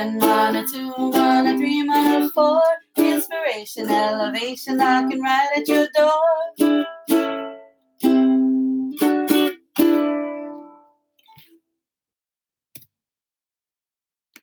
[0.00, 2.62] one, one or two, one or three, one or four.
[2.96, 6.86] Inspiration, elevation, knocking right at your door.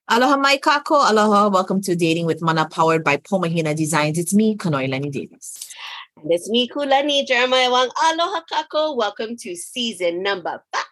[0.09, 1.09] Aloha mai kako.
[1.09, 1.49] Aloha.
[1.49, 4.19] Welcome to Dating with Mana, powered by Pomahina Designs.
[4.19, 5.73] It's me, Kanoi Lenny Davis.
[6.21, 7.89] And it's me, Kulani Jeremiah Wang.
[8.05, 8.95] Aloha kako.
[8.95, 10.83] Welcome to season number five.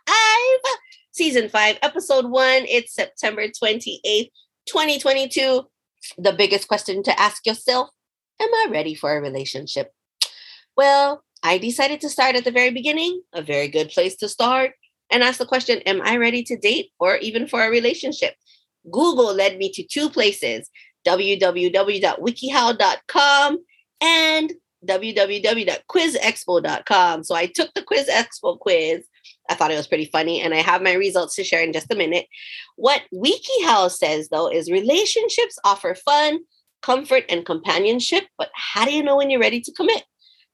[1.16, 2.66] Season five, episode one.
[2.68, 4.32] It's September 28th,
[4.68, 5.66] 2022.
[6.18, 7.90] The biggest question to ask yourself
[8.40, 9.92] Am I ready for a relationship?
[10.76, 14.74] Well, I decided to start at the very beginning, a very good place to start,
[15.12, 18.36] and ask the question Am I ready to date or even for a relationship?
[18.92, 20.70] Google led me to two places
[21.06, 23.58] www.wikihow.com
[24.02, 24.54] and
[24.86, 27.24] www.quizexpo.com.
[27.24, 29.06] So I took the Quiz Expo quiz.
[29.50, 31.92] I thought it was pretty funny, and I have my results to share in just
[31.92, 32.28] a minute.
[32.76, 36.40] What WikiHow says, though, is relationships offer fun,
[36.82, 40.04] comfort, and companionship, but how do you know when you're ready to commit?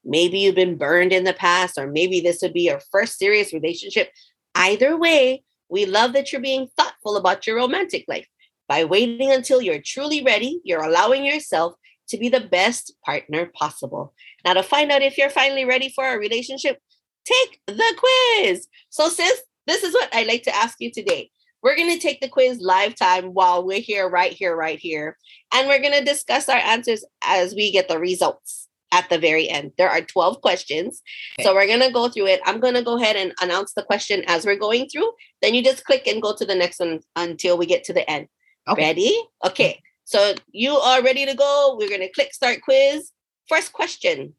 [0.04, 3.54] Maybe you've been burned in the past, or maybe this would be your first serious
[3.54, 4.12] relationship.
[4.56, 8.28] Either way, we love that you're being thoughtful about your romantic life.
[8.68, 11.74] By waiting until you're truly ready, you're allowing yourself
[12.10, 14.14] to be the best partner possible.
[14.44, 16.80] Now, to find out if you're finally ready for a relationship,
[17.26, 18.68] take the quiz.
[18.90, 21.32] So, sis, this is what I'd like to ask you today.
[21.64, 25.18] We're going to take the quiz live time while we're here, right here, right here.
[25.54, 29.48] And we're going to discuss our answers as we get the results at the very
[29.50, 29.72] end.
[29.78, 31.02] There are 12 questions.
[31.36, 31.44] Okay.
[31.44, 32.42] So we're going to go through it.
[32.46, 35.12] I'm going to go ahead and announce the question as we're going through.
[35.42, 38.10] Then you just click and go to the next one until we get to the
[38.10, 38.28] end.
[38.68, 38.82] Okay.
[38.82, 39.22] Ready?
[39.46, 39.74] Okay.
[39.74, 39.82] Mm-hmm.
[40.06, 41.78] So you are ready to go.
[41.80, 43.12] We're going to click start quiz.
[43.48, 44.36] First question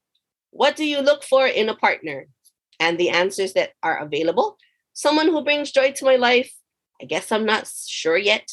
[0.51, 2.27] What do you look for in a partner?
[2.83, 4.59] And the answers that are available
[4.93, 6.53] someone who brings joy to my life.
[7.01, 8.49] I guess I'm not sure yet.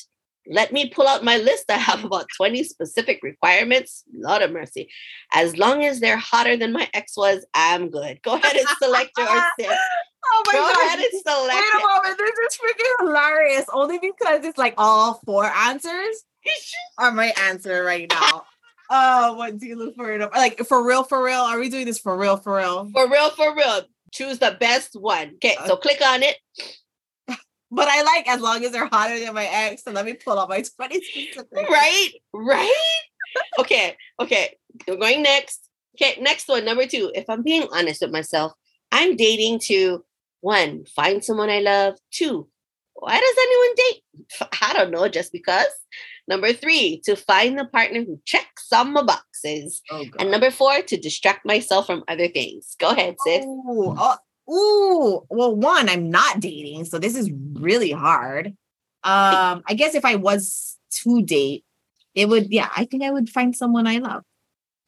[0.48, 1.66] Let me pull out my list.
[1.70, 4.04] I have about 20 specific requirements.
[4.14, 4.90] Lord of mercy.
[5.34, 8.22] As long as they're hotter than my ex was, I'm good.
[8.24, 9.28] Go ahead and select your
[9.60, 9.78] sis.
[10.32, 10.86] Oh my Go god!
[10.86, 13.66] Ahead and select Wait a moment, this is freaking hilarious.
[13.72, 16.24] Only because it's like all four answers
[16.98, 18.46] are my answer right now.
[18.92, 20.18] Oh, what do you look for?
[20.18, 21.42] Like for real, for real?
[21.42, 22.90] Are we doing this for real, for real?
[22.92, 23.84] For real, for real.
[24.12, 25.34] Choose the best one.
[25.36, 26.38] Okay, so click on it.
[27.72, 29.84] But I like as long as they're hotter than my ex.
[29.84, 31.02] So let me pull up my 20
[31.54, 32.74] Right, right.
[33.60, 34.58] okay, okay.
[34.88, 35.70] We're going next.
[35.96, 37.12] Okay, next one, number two.
[37.14, 38.54] If I'm being honest with myself,
[38.92, 40.04] I'm dating to
[40.42, 41.94] one, find someone I love.
[42.12, 42.48] Two,
[42.96, 44.58] why does anyone date?
[44.64, 45.68] I don't know, just because.
[46.30, 49.82] Number three, to find the partner who checks some boxes.
[49.90, 52.76] Oh, and number four, to distract myself from other things.
[52.78, 53.44] Go ahead, sis.
[53.44, 54.18] Ooh, oh,
[54.48, 55.26] ooh.
[55.30, 58.56] Well, one, I'm not dating, so this is really hard.
[59.04, 61.66] Um, I guess if I was to date,
[62.14, 64.24] it would, yeah, I think I would find someone I love.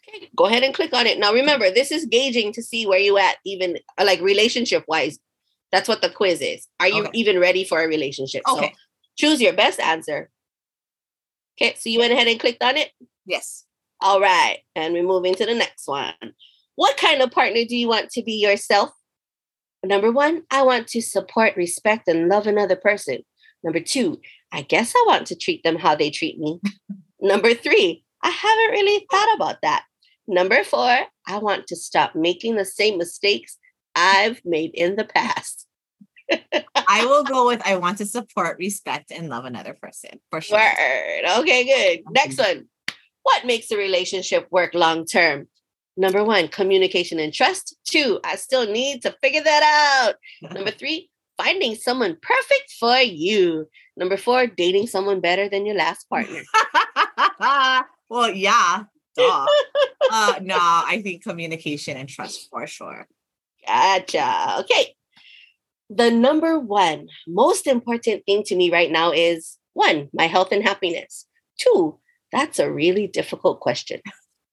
[0.08, 1.18] Okay, go ahead and click on it.
[1.18, 5.18] Now remember, this is gauging to see where you at, even like relationship wise.
[5.72, 6.68] That's what the quiz is.
[6.80, 7.12] Are you okay.
[7.14, 8.44] even ready for a relationship?
[8.48, 8.68] Okay.
[8.68, 8.76] So
[9.16, 10.30] choose your best answer.
[11.62, 12.90] Okay, so you went ahead and clicked on it?
[13.24, 13.66] Yes.
[14.02, 14.60] All right.
[14.76, 16.16] And we're moving to the next one.
[16.74, 18.90] What kind of partner do you want to be yourself?
[19.84, 23.20] Number one, I want to support, respect, and love another person.
[23.64, 24.20] Number two,
[24.52, 26.60] I guess I want to treat them how they treat me.
[27.22, 29.84] Number three, I haven't really thought about that.
[30.28, 33.60] Number four, I want to stop making the same mistakes
[33.96, 35.68] I've made in the past.
[36.92, 40.58] I will go with I want to support, respect, and love another person for sure.
[40.58, 41.40] Word.
[41.40, 42.04] Okay, good.
[42.12, 42.68] Next one.
[43.24, 45.48] What makes a relationship work long term?
[45.96, 47.78] Number one, communication and trust.
[47.86, 49.64] Two, I still need to figure that
[50.04, 50.16] out.
[50.54, 53.70] Number three, finding someone perfect for you.
[53.96, 56.42] Number four, dating someone better than your last partner.
[58.10, 58.84] well, yeah.
[59.16, 59.46] Duh.
[60.12, 63.08] uh, no, I think communication and trust for sure.
[63.66, 64.60] Gotcha.
[64.60, 64.96] Okay.
[65.94, 70.64] The number one most important thing to me right now is one, my health and
[70.64, 71.28] happiness.
[71.60, 72.00] Two,
[72.32, 74.00] that's a really difficult question.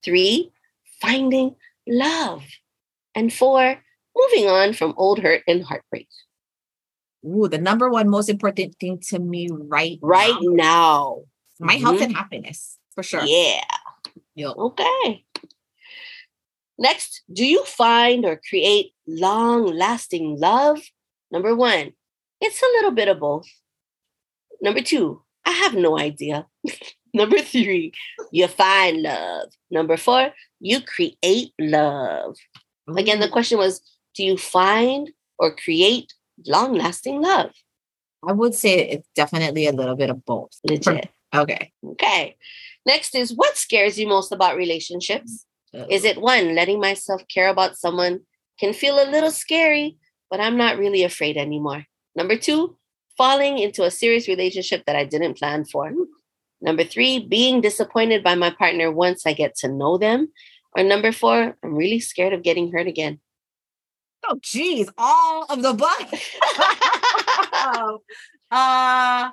[0.05, 0.51] Three,
[1.01, 1.55] finding
[1.87, 2.43] love.
[3.15, 3.79] And four,
[4.17, 6.09] moving on from old hurt and heartbreak.
[7.25, 11.23] Ooh, the number one most important thing to me right right now.
[11.23, 11.23] now
[11.61, 11.85] my mm-hmm.
[11.85, 13.23] health and happiness, for sure.
[13.25, 13.63] Yeah.
[14.35, 14.57] Yep.
[14.57, 15.25] Okay.
[16.79, 20.81] Next, do you find or create long lasting love?
[21.31, 21.93] Number one,
[22.41, 23.47] it's a little bit of both.
[24.61, 26.47] Number two, I have no idea.
[27.15, 27.93] Number three,
[28.33, 29.49] you find love.
[29.71, 32.37] Number four, you create love.
[32.97, 33.81] Again, the question was
[34.15, 36.13] do you find or create
[36.47, 37.53] long lasting love?
[38.27, 40.51] I would say it's definitely a little bit of both.
[40.65, 41.09] Legit.
[41.35, 41.73] Okay.
[41.85, 42.37] Okay.
[42.87, 45.45] Next is what scares you most about relationships?
[45.75, 45.87] Mm.
[45.91, 48.21] Is it one, letting myself care about someone
[48.59, 49.99] can feel a little scary,
[50.31, 51.85] but I'm not really afraid anymore?
[52.15, 52.77] Number two,
[53.17, 55.93] falling into a serious relationship that I didn't plan for.
[56.61, 60.33] Number three, being disappointed by my partner once I get to know them.
[60.77, 63.21] Or number four, I'm really scared of getting hurt again.
[64.29, 66.13] Oh, geez, all of the above.
[68.51, 69.31] uh,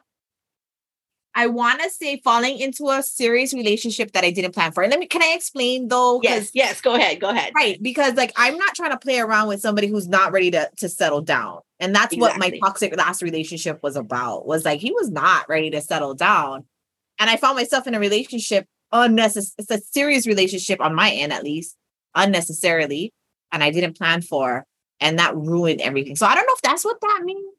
[1.37, 4.83] I want to say falling into a serious relationship that I didn't plan for.
[4.83, 6.21] And let me, can I explain though?
[6.23, 7.51] Yes, yes, go ahead, go ahead.
[7.53, 10.69] Right, because like I'm not trying to play around with somebody who's not ready to
[10.77, 12.19] to settle down, and that's Exactly.
[12.19, 14.47] what my toxic last relationship was about.
[14.47, 16.63] Was like he was not ready to settle down,
[17.19, 19.55] and I found myself in a relationship unnecessary.
[19.57, 21.75] It's a serious relationship on my end, at least,
[22.15, 23.11] unnecessarily,
[23.51, 24.65] and I didn't plan for,
[25.01, 26.15] and that ruined everything.
[26.15, 27.54] So I don't know if that's what that means.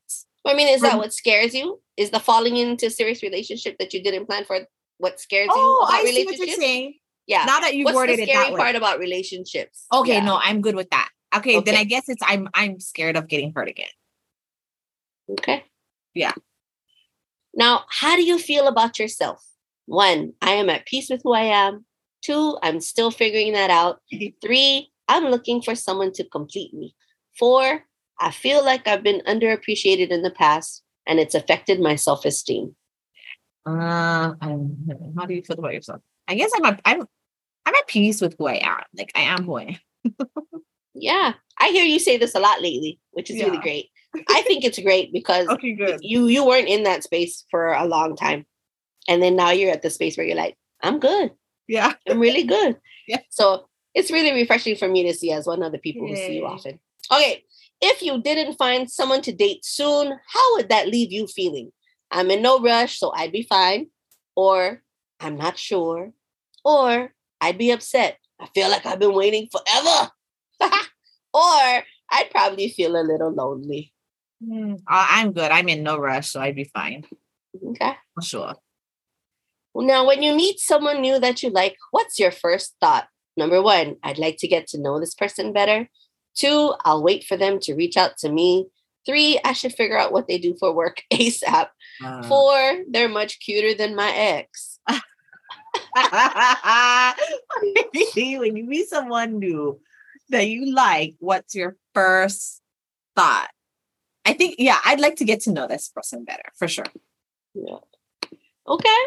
[0.46, 1.80] I mean, is that Um, what scares you?
[1.96, 4.60] Is the falling into a serious relationship that you didn't plan for
[4.98, 6.94] what scares you Oh, about I see what you're saying.
[7.26, 7.44] Yeah.
[7.44, 8.58] Now that you What's worded the it scary that way.
[8.58, 9.86] part about relationships?
[9.92, 10.24] Okay, Yeah.
[10.24, 11.08] no, I'm good with that.
[11.36, 13.88] Okay, then I guess it's I'm I'm scared of getting hurt again.
[15.30, 15.64] Okay.
[16.14, 16.32] Yeah.
[17.54, 19.44] Now, how do you feel about yourself?
[19.86, 21.84] One, I am at peace with who I am.
[22.22, 24.00] Two, I'm still figuring that out.
[24.42, 26.94] Three, I'm looking for someone to complete me.
[27.38, 27.84] Four,
[28.20, 32.74] I feel like I've been underappreciated in the past and it's affected my self esteem.
[33.64, 36.00] Uh, how do you feel about yourself?
[36.28, 37.00] I guess I'm a, I'm
[37.66, 38.82] I'm at peace with who I am.
[38.96, 40.14] Like I am who I am.
[40.94, 43.90] Yeah, I hear you say this a lot lately, which is really great.
[44.30, 45.98] I think it's great because Okay, good.
[46.00, 48.46] you you weren't in that space for a long time,
[49.08, 51.32] and then now you're at the space where you're like, I'm good.
[51.68, 51.94] Yeah.
[52.08, 52.76] I'm really good.
[53.08, 53.20] Yeah.
[53.30, 56.38] So it's really refreshing for me to see as one of the people who see
[56.38, 56.80] you often.
[57.12, 57.44] Okay.
[57.80, 61.72] If you didn't find someone to date soon, how would that leave you feeling?
[62.10, 63.88] I'm in no rush, so I'd be fine.
[64.34, 64.82] Or
[65.20, 66.12] I'm not sure.
[66.64, 68.18] Or I'd be upset.
[68.40, 70.10] I feel like I've been waiting forever.
[71.34, 73.92] or I'd probably feel a little lonely.
[74.42, 75.50] Mm, I'm good.
[75.50, 77.04] I'm in no rush, so I'd be fine.
[77.70, 77.92] Okay.
[78.14, 78.54] For sure.
[79.74, 83.08] Now, when you meet someone new that you like, what's your first thought?
[83.36, 85.90] Number one, I'd like to get to know this person better.
[86.36, 88.66] Two, I'll wait for them to reach out to me.
[89.06, 91.68] Three, I should figure out what they do for work ASAP.
[92.04, 94.78] Uh, Four, they're much cuter than my ex.
[98.12, 99.80] See, when you meet someone new
[100.28, 102.60] that you like, what's your first
[103.14, 103.48] thought?
[104.24, 106.86] I think, yeah, I'd like to get to know this person better for sure.
[107.54, 107.78] Yeah.
[108.68, 108.98] Okay.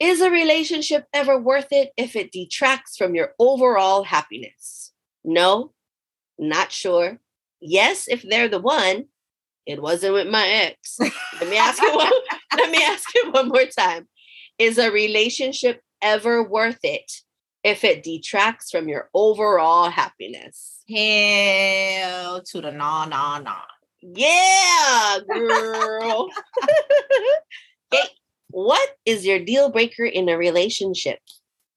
[0.00, 4.92] Is a relationship ever worth it if it detracts from your overall happiness?
[5.24, 5.72] No,
[6.38, 7.18] not sure.
[7.60, 9.06] Yes, if they're the one.
[9.66, 10.98] It wasn't with my ex.
[10.98, 12.10] Let me ask you one,
[12.56, 14.08] let me ask you one more time.
[14.58, 17.12] Is a relationship ever worth it
[17.62, 20.82] if it detracts from your overall happiness?
[20.88, 23.56] Hell to the no, no, no.
[24.00, 26.30] Yeah, girl.
[27.92, 28.08] okay.
[28.50, 31.18] What is your deal breaker in a relationship?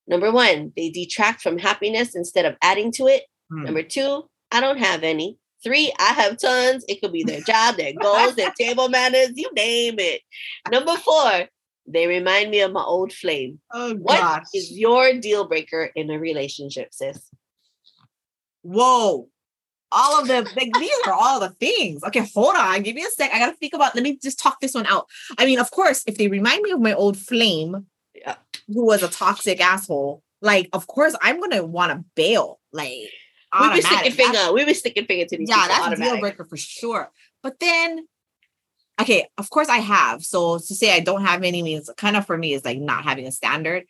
[0.08, 3.24] Number one, they detract from happiness instead of adding to it.
[3.52, 3.64] Hmm.
[3.64, 5.38] Number two, I don't have any.
[5.64, 6.84] Three, I have tons.
[6.88, 10.22] It could be their job, their goals, their table manners, you name it.
[10.72, 11.48] Number four,
[11.88, 13.60] they remind me of my old flame.
[13.74, 14.46] Oh What gosh.
[14.54, 17.20] is your deal breaker in a relationship, sis?
[18.64, 19.28] Whoa.
[19.94, 22.02] All of the like these are all the things.
[22.06, 22.82] Okay, hold on.
[22.82, 23.30] Give me a sec.
[23.34, 23.94] I gotta think about.
[23.94, 25.06] Let me just talk this one out.
[25.38, 28.36] I mean, of course, if they remind me of my old flame, Yeah.
[28.68, 32.60] who was a toxic asshole, like of course I'm gonna want to bail.
[32.72, 33.10] Like
[33.54, 33.86] We automatic.
[33.86, 34.54] sticking That's- finger.
[34.54, 37.12] We be sticking finger to these yeah, that's a deal breaker for sure.
[37.44, 38.08] But then,
[39.02, 40.24] okay, of course I have.
[40.24, 43.04] So to say I don't have any means kind of for me is like not
[43.04, 43.84] having a standard.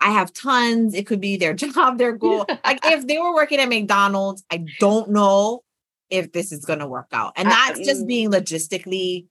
[0.00, 0.94] I have tons.
[0.94, 2.46] It could be their job, their goal.
[2.64, 5.62] like if they were working at McDonald's, I don't know
[6.10, 7.32] if this is gonna work out.
[7.36, 8.08] And Uh, that's just mm.
[8.08, 9.26] being logistically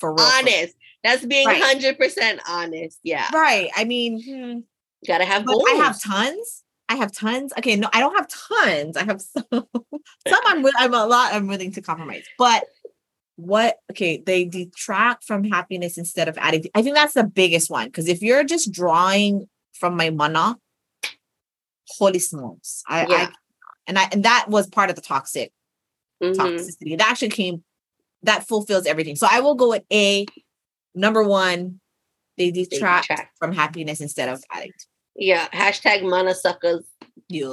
[0.00, 0.26] for real.
[0.26, 0.74] honest.
[1.04, 1.62] That's being Right.
[1.62, 2.98] hundred percent honest.
[3.02, 3.70] Yeah, Right.
[3.76, 4.58] I mean, hmm,
[5.00, 5.64] you gotta have but goals.
[5.70, 6.64] I have tons.
[6.90, 7.52] I have tons.
[7.56, 8.96] Okay, no, I don't have tons.
[8.96, 9.44] I have some.
[9.52, 11.32] some I'm I'm a lot.
[11.32, 12.24] I'm willing to compromise.
[12.36, 12.64] But
[13.36, 13.76] what?
[13.92, 16.64] Okay, they detract from happiness instead of adding.
[16.74, 20.56] I think that's the biggest one because if you're just drawing from my mana,
[21.88, 22.82] holy smokes!
[22.88, 23.16] I, Yeah.
[23.16, 23.32] I
[23.86, 25.52] and I and that was part of the toxic
[26.22, 26.34] Mhm.
[26.34, 26.98] toxicity.
[26.98, 27.62] That actually came.
[28.24, 29.16] That fulfills everything.
[29.16, 30.26] So I will go with A.
[30.94, 31.80] Number one,
[32.36, 33.38] they They detract detract.
[33.38, 34.72] from happiness instead of adding.
[34.78, 34.86] to
[35.16, 35.48] Yeah.
[35.48, 36.84] Hashtag mana suckers.
[37.28, 37.48] You.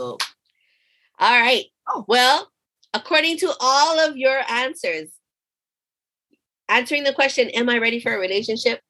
[1.20, 1.66] All right.
[1.88, 2.06] Oh.
[2.08, 2.52] Well,
[2.94, 5.10] according to all of your answers,
[6.70, 8.82] answering the question, "Am I ready for a relationship?"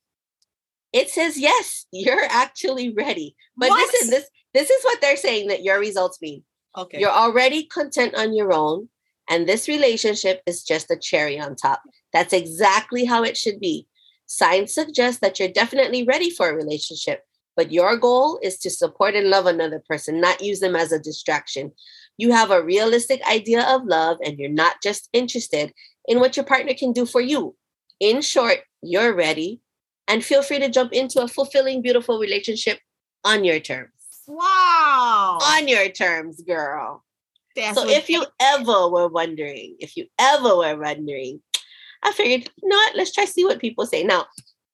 [0.93, 3.35] It says yes, you're actually ready.
[3.57, 3.79] But What?
[3.93, 6.43] listen, this this is what they're saying that your results mean.
[6.77, 6.99] Okay.
[6.99, 8.89] You're already content on your own,
[9.29, 11.81] and this relationship is just a cherry on top.
[12.13, 13.87] That's exactly how it should be.
[14.25, 17.25] Signs suggest that you're definitely ready for a relationship,
[17.57, 20.99] but your goal is to support and love another person, not use them as a
[20.99, 21.71] distraction.
[22.17, 25.73] You have a realistic idea of love, and you're not just interested
[26.07, 27.55] in what your partner can do for you.
[27.99, 29.59] In short, you're ready,
[30.07, 32.79] and feel free to jump into a fulfilling, beautiful relationship
[33.25, 33.91] on your terms.
[34.27, 35.39] wow.
[35.41, 37.03] On your terms, girl.
[37.55, 41.41] That's So if you ever were wondering, if you ever were wondering,
[42.03, 44.03] I figured, you know what, let's try to see what people say.
[44.03, 44.27] Now,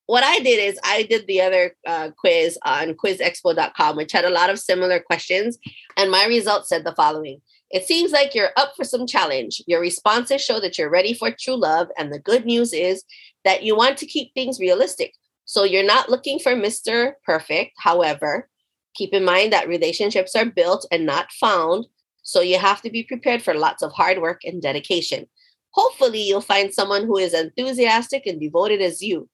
[0.05, 4.29] what I did is I did the other uh, quiz on quizexpo.com, which had a
[4.29, 5.57] lot of similar questions.
[5.97, 9.61] And my results said the following It seems like you're up for some challenge.
[9.65, 11.87] Your responses show that you're ready for true love.
[11.97, 13.03] And the good news is
[13.45, 15.13] that you want to keep things realistic.
[15.45, 17.13] So you're not looking for Mr.
[17.25, 17.71] Perfect.
[17.77, 18.49] However,
[18.95, 21.85] keep in mind that relationships are built and not found.
[22.23, 25.27] So you have to be prepared for lots of hard work and dedication.
[25.71, 29.27] Hopefully, you'll find someone who is enthusiastic and devoted as you.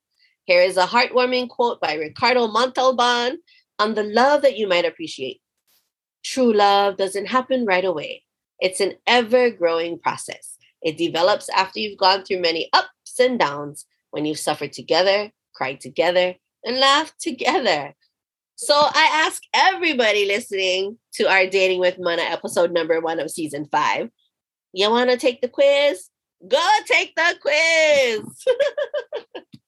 [0.50, 3.38] Here is a heartwarming quote by Ricardo Montalban
[3.78, 5.42] on the love that you might appreciate.
[6.24, 8.24] True love doesn't happen right away.
[8.60, 10.58] It's an ever growing process.
[10.82, 15.82] It develops after you've gone through many ups and downs, when you've suffered together, cried
[15.82, 17.94] together, and laughed together.
[18.56, 23.68] So I ask everybody listening to our Dating with Mana episode number one of season
[23.72, 24.10] five.
[24.74, 26.10] You want to take the quiz?
[26.48, 28.46] Go take the quiz.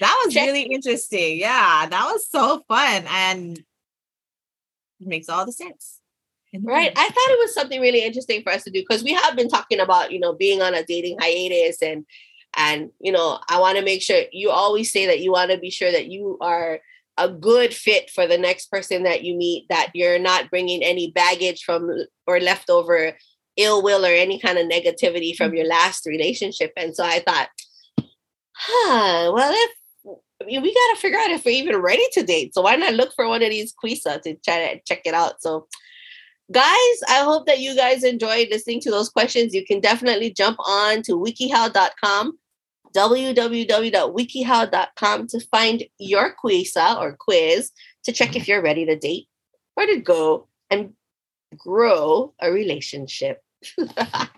[0.00, 1.38] that was check- really interesting.
[1.38, 6.00] Yeah, that was so fun and it makes all the sense.
[6.62, 6.92] Right.
[6.96, 9.48] I thought it was something really interesting for us to do because we have been
[9.48, 12.06] talking about, you know, being on a dating hiatus and
[12.56, 15.58] and you know, I want to make sure you always say that you want to
[15.58, 16.80] be sure that you are
[17.18, 21.10] a good fit for the next person that you meet that you're not bringing any
[21.10, 21.90] baggage from
[22.26, 23.12] or leftover
[23.56, 25.70] ill will or any kind of negativity from your mm-hmm.
[25.70, 26.72] last relationship.
[26.76, 27.48] And so I thought,
[28.56, 29.70] huh, well, if
[30.40, 32.54] I mean, we got to figure out if we're even ready to date.
[32.54, 35.40] So why not look for one of these quisa to try to check it out?
[35.40, 35.66] So,
[36.52, 39.54] guys, I hope that you guys enjoyed listening to those questions.
[39.54, 42.38] You can definitely jump on to wikihow.com,
[42.94, 47.70] www.wikihow.com to find your quisa or quiz
[48.04, 49.26] to check if you're ready to date
[49.76, 50.92] or to go and
[51.56, 53.42] grow a relationship.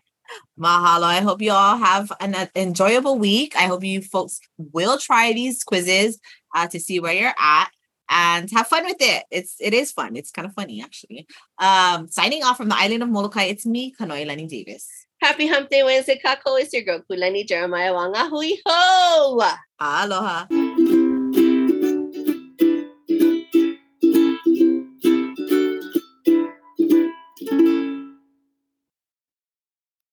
[0.59, 1.05] Mahalo.
[1.05, 3.55] I hope you all have an uh, enjoyable week.
[3.57, 6.21] I hope you folks will try these quizzes
[6.55, 7.71] uh, to see where you're at
[8.11, 9.25] and have fun with it.
[9.31, 10.17] It's it is fun.
[10.17, 11.27] It's kind of funny actually.
[11.59, 14.89] Um, signing off from the island of Molokai, it's me, Kanoi Lenny Davis.
[15.21, 16.61] Happy Hump Day Wednesday, Kako.
[16.61, 18.29] It's your girl, Kulani Jeremiah Wanga.
[18.29, 19.43] Hui ho!
[19.81, 20.68] Aloha.